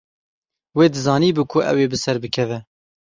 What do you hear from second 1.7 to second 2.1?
ew ê bi